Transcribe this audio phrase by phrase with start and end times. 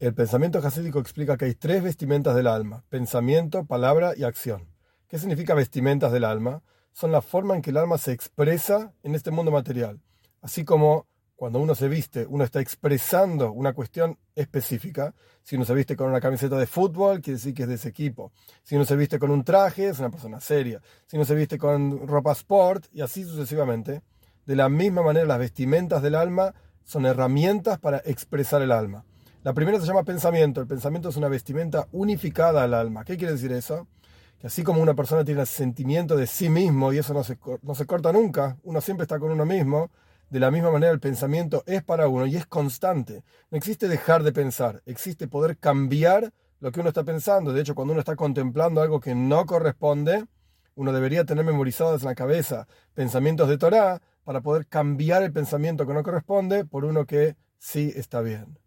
[0.00, 4.66] El pensamiento hasídico explica que hay tres vestimentas del alma, pensamiento, palabra y acción.
[5.08, 6.62] ¿Qué significa vestimentas del alma?
[6.94, 10.00] Son la forma en que el alma se expresa en este mundo material.
[10.40, 15.14] Así como cuando uno se viste, uno está expresando una cuestión específica.
[15.42, 17.90] Si uno se viste con una camiseta de fútbol, quiere decir que es de ese
[17.90, 18.32] equipo.
[18.62, 20.80] Si uno se viste con un traje, es una persona seria.
[21.08, 24.00] Si uno se viste con ropa sport, y así sucesivamente.
[24.46, 26.54] De la misma manera, las vestimentas del alma
[26.84, 29.04] son herramientas para expresar el alma.
[29.42, 30.60] La primera se llama pensamiento.
[30.60, 33.04] El pensamiento es una vestimenta unificada al alma.
[33.06, 33.88] ¿Qué quiere decir eso?
[34.38, 37.38] Que así como una persona tiene el sentimiento de sí mismo y eso no se,
[37.62, 39.90] no se corta nunca, uno siempre está con uno mismo,
[40.28, 43.24] de la misma manera el pensamiento es para uno y es constante.
[43.50, 47.54] No existe dejar de pensar, existe poder cambiar lo que uno está pensando.
[47.54, 50.26] De hecho, cuando uno está contemplando algo que no corresponde,
[50.74, 55.86] uno debería tener memorizados en la cabeza pensamientos de Torah para poder cambiar el pensamiento
[55.86, 58.58] que no corresponde por uno que sí está bien.